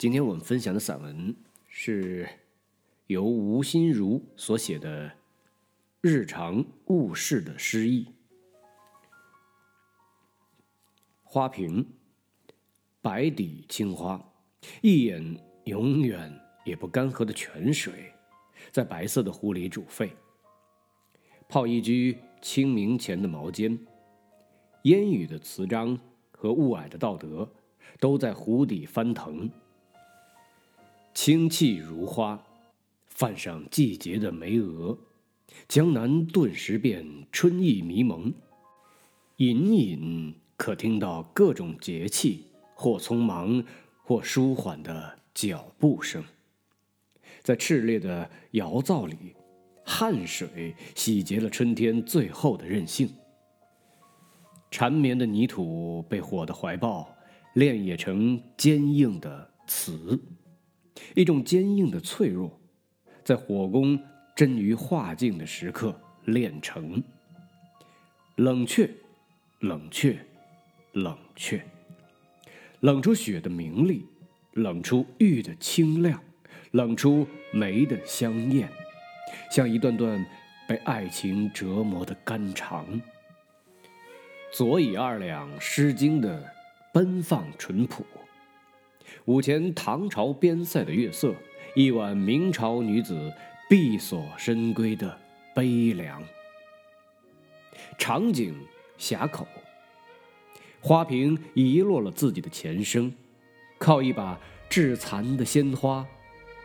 [0.00, 1.36] 今天我们分享的散文
[1.68, 2.26] 是
[3.08, 5.08] 由吴心如所写的
[6.00, 8.06] 《日常物事的诗意》。
[11.22, 11.86] 花瓶，
[13.02, 14.18] 白底青花，
[14.80, 18.10] 一眼永远也不干涸的泉水，
[18.72, 20.10] 在白色的壶里煮沸。
[21.46, 23.78] 泡一居清明前的茅尖，
[24.84, 27.46] 烟雨的词章和雾霭的道德，
[27.98, 29.50] 都在壶底翻腾。
[31.22, 32.42] 清气如花，
[33.08, 34.96] 泛上季节的眉额，
[35.68, 38.32] 江南顿时变春意迷蒙，
[39.36, 40.34] 隐隐。
[40.56, 43.62] 可听到各种节气，或匆忙，
[44.02, 46.24] 或舒缓的脚步声。
[47.42, 49.36] 在炽烈的窑灶里，
[49.84, 53.06] 汗水洗劫了春天最后的任性。
[54.70, 57.14] 缠绵的泥土被火的怀抱
[57.52, 60.18] 炼冶成坚硬的瓷，
[61.14, 62.60] 一种坚硬的脆弱，
[63.24, 63.98] 在火攻
[64.34, 67.02] 臻于化境的时刻炼成。
[68.36, 68.90] 冷却，
[69.60, 70.18] 冷却。
[70.92, 71.64] 冷却，
[72.80, 74.04] 冷出雪的明丽，
[74.54, 76.20] 冷出玉的清亮，
[76.72, 78.68] 冷出梅的香艳，
[79.52, 80.26] 像一段段
[80.66, 83.00] 被爱情折磨的肝肠。
[84.52, 86.52] 左以二两《诗经》的
[86.92, 88.04] 奔放淳朴，
[89.24, 91.34] 午前唐朝边塞的月色，
[91.74, 93.32] 一晚明朝女子
[93.68, 95.18] 闭锁深闺的
[95.54, 96.22] 悲凉。
[97.98, 98.54] 场景
[98.98, 99.46] 峡口。
[100.82, 103.12] 花瓶遗落了自己的前生，
[103.78, 106.06] 靠一把致残的鲜花，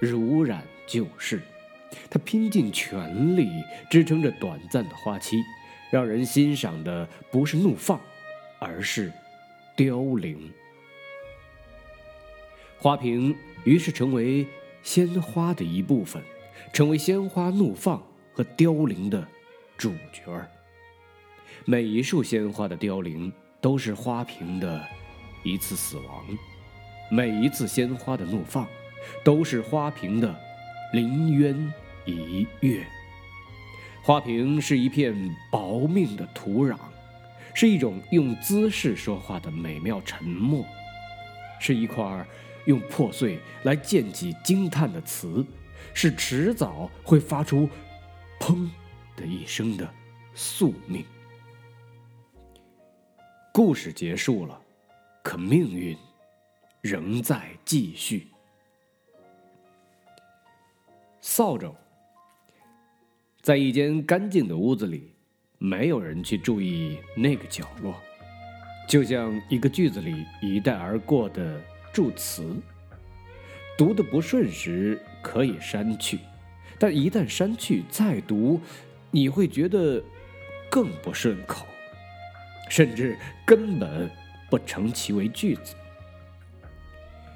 [0.00, 1.40] 如染旧事。
[2.08, 3.48] 他拼尽全力
[3.88, 5.40] 支撑着短暂的花期，
[5.90, 8.00] 让人欣赏的不是怒放，
[8.58, 9.12] 而是
[9.76, 10.50] 凋零。
[12.80, 14.46] 花瓶于是成为
[14.82, 16.22] 鲜花的一部分，
[16.72, 19.26] 成为鲜花怒放和凋零的
[19.76, 20.50] 主角儿。
[21.64, 23.32] 每一束鲜花的凋零。
[23.62, 24.82] 都是花瓶的
[25.42, 26.24] 一次死亡，
[27.10, 28.66] 每一次鲜花的怒放，
[29.22, 30.34] 都是花瓶的
[30.94, 31.70] 临渊
[32.06, 32.82] 一跃。
[34.02, 35.14] 花瓶是一片
[35.52, 36.78] 薄命的土壤，
[37.52, 40.64] 是一种用姿势说话的美妙沉默，
[41.60, 42.26] 是一块儿
[42.70, 45.44] 用破碎来溅起惊叹的词，
[45.92, 47.68] 是迟早会发出
[48.38, 48.70] “砰”
[49.16, 49.92] 的一声的
[50.34, 51.04] 宿命。
[53.52, 54.58] 故事结束了，
[55.24, 55.98] 可命运
[56.80, 58.28] 仍在继续。
[61.20, 61.74] 扫帚，
[63.42, 65.12] 在一间干净的屋子里，
[65.58, 67.94] 没有人去注意那个角落，
[68.88, 71.60] 就像一个句子里一带而过的
[71.92, 72.44] 助词，
[73.76, 76.18] 读的不顺时可以删去，
[76.78, 78.60] 但一旦删去再读，
[79.10, 80.02] 你会觉得
[80.70, 81.66] 更不顺口。
[82.68, 84.08] 甚至根本
[84.48, 85.74] 不成其为句子。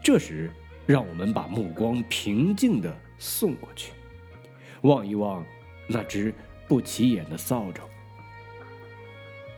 [0.00, 0.48] 这时，
[0.86, 3.92] 让我们把目光平静的送过去，
[4.82, 5.44] 望一望
[5.88, 6.32] 那只
[6.68, 7.80] 不起眼的扫帚。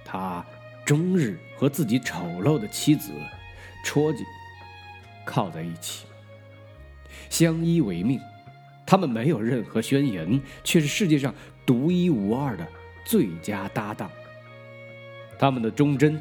[0.06, 0.42] 他
[0.86, 3.12] 终日和自己丑陋的妻子
[3.84, 4.24] 戳进
[5.28, 6.06] 靠在一起，
[7.28, 8.18] 相依为命。
[8.86, 11.34] 他们没有任何宣言，却是世界上
[11.66, 12.66] 独一无二的
[13.04, 14.10] 最佳搭档。
[15.38, 16.18] 他们的忠贞，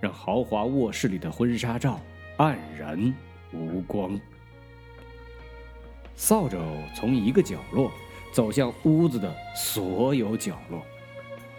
[0.00, 2.00] 让豪华卧室里的婚纱照
[2.38, 3.14] 黯然
[3.52, 4.18] 无光。
[6.16, 6.58] 扫帚
[6.96, 7.92] 从一个角落
[8.32, 10.84] 走向屋子的所有角落，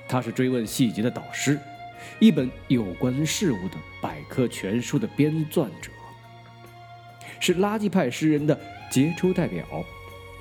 [0.09, 1.57] 他是追问细节的导师，
[2.19, 5.89] 一本有关事物的百科全书的编撰者，
[7.41, 8.57] 是垃圾派诗人的
[8.89, 9.65] 杰出代表，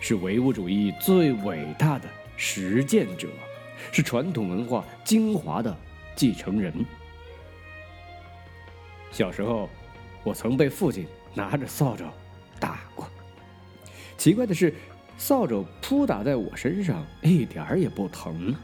[0.00, 3.26] 是唯物主义最伟大的实践者，
[3.90, 5.76] 是传统文化精华的。
[6.16, 6.74] 继承人。
[9.10, 9.70] 小时候，
[10.22, 12.04] 我曾被父亲拿着扫帚
[12.58, 13.08] 打过。
[14.18, 14.74] 奇怪的是，
[15.16, 18.54] 扫帚扑打在我身上一点儿也不疼，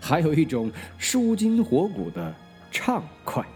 [0.00, 2.34] 还有一种舒筋活骨的
[2.72, 3.46] 畅快。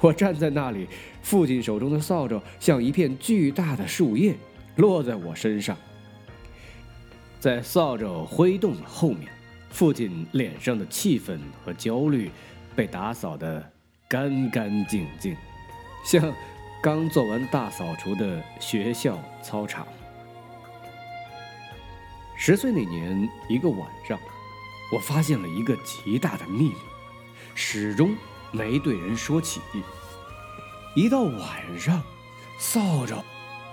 [0.00, 0.86] 我站在那里，
[1.22, 4.34] 父亲手中的扫帚像一片巨大的树叶
[4.76, 5.76] 落在我身上，
[7.38, 9.30] 在扫帚挥动的后面，
[9.70, 12.30] 父亲脸上的气愤和焦虑。
[12.76, 13.62] 被打扫得
[14.08, 15.36] 干干净净，
[16.04, 16.32] 像
[16.80, 19.86] 刚做完大扫除的学校操场。
[22.36, 24.18] 十岁那年一个晚上，
[24.94, 26.74] 我发现了一个极大的秘密，
[27.56, 28.14] 始终
[28.52, 29.60] 没对人说起。
[30.94, 32.02] 一到晚上，
[32.58, 33.22] 扫帚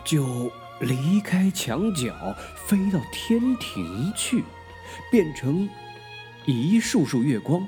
[0.03, 0.51] 就
[0.81, 2.13] 离开墙角，
[2.56, 4.44] 飞到天庭去，
[5.12, 5.68] 变成
[6.45, 7.68] 一束束月光，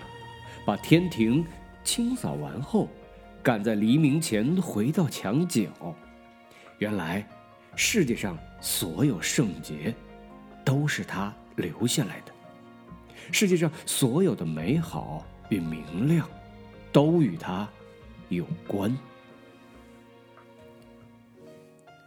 [0.63, 1.44] 把天庭
[1.83, 2.88] 清扫完后，
[3.41, 5.67] 赶在黎明前回到墙角。
[6.77, 7.27] 原来，
[7.75, 9.94] 世界上所有圣洁，
[10.63, 12.31] 都是他留下来的；
[13.31, 16.29] 世界上所有的美好与明亮，
[16.91, 17.68] 都与他
[18.30, 18.95] 有关。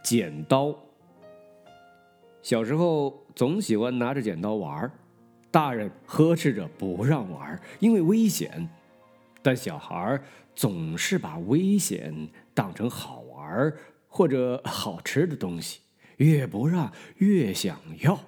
[0.03, 0.75] 剪刀。
[2.41, 4.91] 小时候总喜欢拿着剪刀玩
[5.49, 8.69] 大人呵斥着不让玩，因为危险。
[9.41, 10.21] 但小孩
[10.55, 13.73] 总是把危险当成好玩
[14.07, 15.79] 或者好吃的东西，
[16.17, 18.19] 越不让越想要。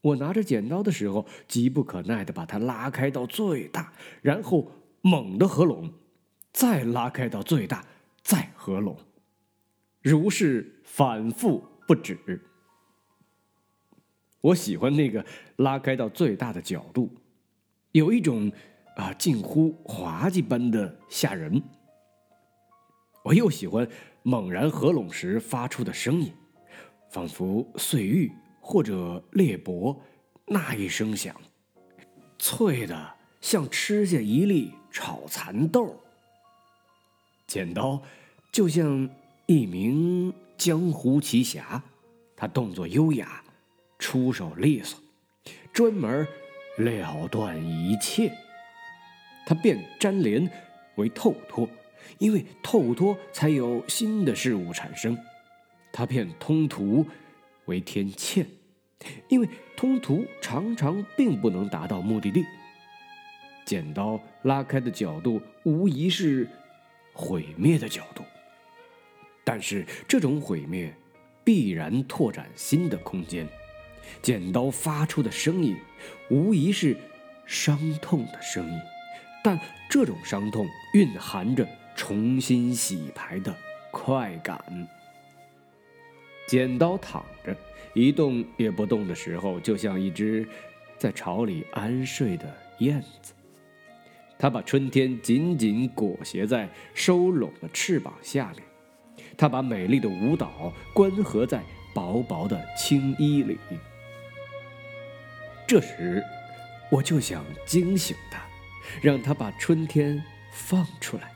[0.00, 4.70] 我拿着剪刀的时候，急不可耐的把它拉开到最大，然后
[5.02, 5.92] 猛地合拢，
[6.52, 7.84] 再拉开到最大，
[8.22, 8.96] 再合拢。
[10.00, 12.18] 如是反复不止。
[14.40, 15.24] 我喜欢那个
[15.56, 17.10] 拉开到最大的角度，
[17.90, 18.50] 有一种
[18.96, 21.62] 啊近乎滑稽般的吓人。
[23.24, 23.88] 我又喜欢
[24.22, 26.32] 猛然合拢时发出的声音，
[27.10, 29.96] 仿佛碎玉或者裂帛，
[30.46, 31.34] 那一声响，
[32.38, 35.96] 脆的像吃下一粒炒蚕豆。
[37.46, 38.00] 剪刀
[38.52, 39.10] 就像。
[39.46, 41.82] 一名江湖奇侠，
[42.36, 43.42] 他动作优雅，
[43.98, 44.98] 出手利索，
[45.72, 46.26] 专门
[46.78, 48.32] 了断一切。
[49.44, 50.48] 他变粘连
[50.94, 51.68] 为透脱，
[52.18, 55.14] 因为透脱才有新的事物产生；
[55.92, 57.04] 他变通途
[57.66, 58.46] 为天堑，
[59.28, 62.46] 因为通途常常并不能达到目的地。
[63.72, 66.46] 剪刀拉开的角度，无疑是
[67.14, 68.22] 毁灭的角度。
[69.42, 70.94] 但是这种毁灭，
[71.42, 73.48] 必然拓展新的空间。
[74.20, 75.74] 剪刀发出的声音，
[76.28, 76.94] 无疑是
[77.46, 78.78] 伤痛的声音，
[79.42, 79.58] 但
[79.88, 81.66] 这种伤痛蕴含着
[81.96, 83.56] 重新洗牌的
[83.90, 84.86] 快感。
[86.46, 87.56] 剪刀躺着
[87.94, 90.46] 一动也不动的时候，就像一只
[90.98, 93.32] 在巢里安睡的燕子，
[94.42, 98.62] 它把春天紧紧裹挟在收拢的翅膀下面。
[99.38, 101.62] 他把美丽的舞蹈关合在
[101.94, 103.56] 薄薄的青衣里。
[105.64, 106.20] 这时，
[106.90, 108.42] 我就想惊醒他，
[109.00, 110.20] 让他把春天
[110.52, 111.30] 放出来，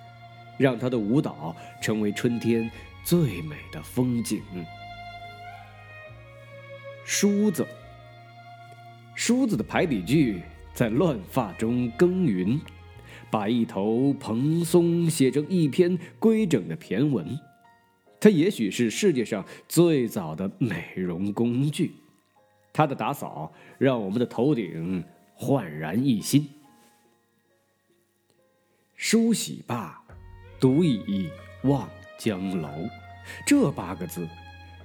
[0.59, 2.69] 让他的舞蹈成为春天
[3.05, 4.43] 最美的风景。
[7.05, 7.65] 梳子，
[9.15, 10.43] 梳子的排比句
[10.75, 12.61] 在乱发中耕耘，
[13.31, 17.39] 把一头蓬松写成一篇规整的骈文。
[18.19, 21.93] 它也许是世界上最早的美容工具，
[22.73, 26.49] 它的打扫让我们的头顶焕然一新。
[28.95, 30.03] 梳洗罢，
[30.59, 31.29] 独倚
[31.65, 31.89] 望
[32.19, 32.69] 江楼。
[33.47, 34.27] 这八个字，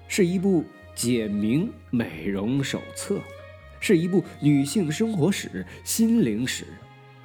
[0.08, 3.22] 是一部简明美容手册，
[3.80, 6.66] 是一部女性生活史、心灵史，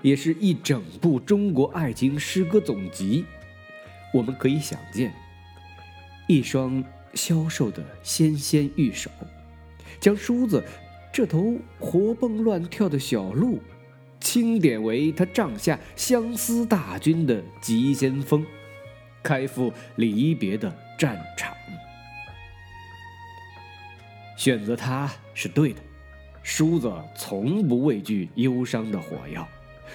[0.06, 3.24] 也是一整部中国爱情诗歌总集。
[4.14, 5.12] 我们可以想见。
[6.28, 9.10] 一双消瘦的纤纤玉手，
[9.98, 10.62] 将梳子
[11.12, 13.60] 这头活蹦乱跳的小鹿，
[14.20, 18.46] 钦点为他帐下相思大军的急先锋，
[19.24, 21.52] 开赴离别的战场。
[24.36, 25.80] 选择他是对的，
[26.44, 29.48] 梳子从不畏惧忧伤的火药，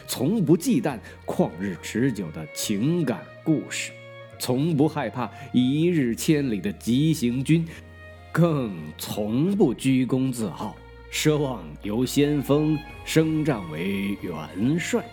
[0.08, 3.92] 从不忌惮旷日持久的情感故事。
[4.40, 7.64] 从不害怕一日千里的急行军，
[8.32, 10.76] 更从不居功自傲，
[11.12, 15.06] 奢望由先锋升帐为元帅，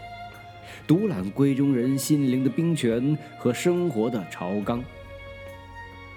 [0.87, 4.82] 独揽闺中人心灵的兵权和生活的朝纲。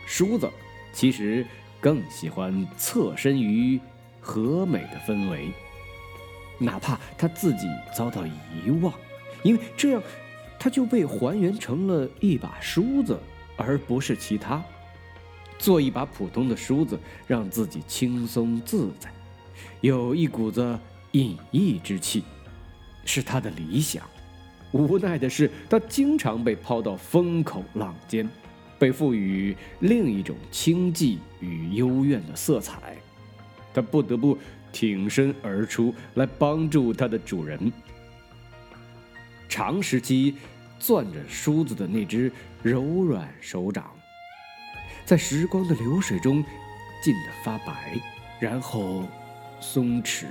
[0.05, 0.49] 梳子
[0.93, 1.45] 其实
[1.81, 3.77] 更喜欢侧身于
[4.21, 5.49] 和美的氛围，
[6.61, 8.93] 哪怕他自己遭到遗忘，
[9.43, 10.01] 因为这样。
[10.63, 13.19] 他就被还原成了一把梳子，
[13.57, 14.63] 而不是其他。
[15.57, 19.11] 做一把普通的梳子，让自己轻松自在，
[19.79, 20.79] 有一股子
[21.13, 22.23] 隐逸之气，
[23.05, 24.03] 是他的理想。
[24.71, 28.29] 无奈的是，他经常被抛到风口浪尖，
[28.77, 32.95] 被赋予另一种清寂与幽怨的色彩。
[33.73, 34.37] 他不得不
[34.71, 37.71] 挺身而出，来帮助它的主人。
[39.49, 40.35] 长时期
[40.79, 42.31] 攥着梳子的那只
[42.63, 43.91] 柔软手掌，
[45.05, 46.43] 在时光的流水中
[47.03, 47.99] 浸得发白，
[48.39, 49.05] 然后
[49.59, 50.25] 松弛。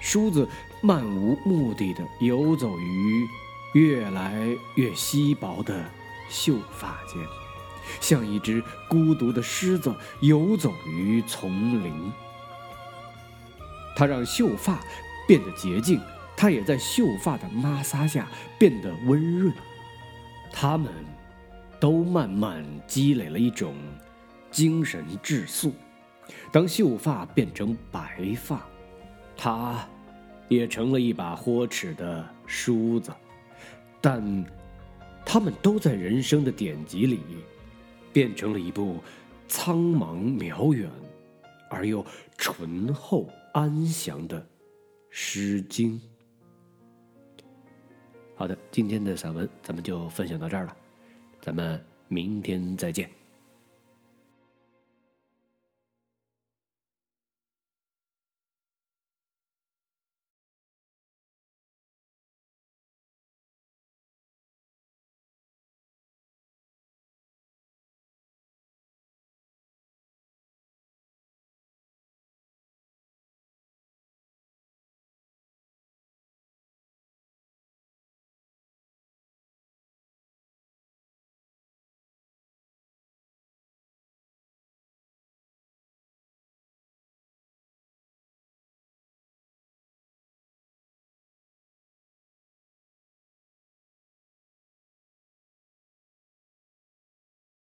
[0.00, 0.48] 梳子
[0.80, 3.26] 漫无目的地游走于
[3.74, 5.84] 越来越稀薄的
[6.28, 7.20] 秀发间，
[8.00, 12.12] 像一只孤独的狮子游走于丛林。
[13.98, 14.78] 它让秀发
[15.26, 16.00] 变得洁净，
[16.36, 19.52] 它也在秀发的摩挲下变得温润。
[20.52, 20.88] 它们
[21.80, 23.74] 都慢慢积累了一种
[24.52, 25.72] 精神质素。
[26.52, 28.64] 当秀发变成白发，
[29.36, 29.84] 它
[30.46, 33.10] 也成了一把豁齿的梳子。
[34.00, 34.44] 但，
[35.26, 37.18] 它们都在人生的典籍里，
[38.12, 38.98] 变成了一部
[39.48, 40.88] 苍茫渺远
[41.68, 43.28] 而又醇厚
[43.58, 44.40] 安详的
[45.10, 46.00] 《诗经》。
[48.36, 50.76] 好的，今天的散文咱们就分享到这儿了，
[51.40, 53.10] 咱们明天再见。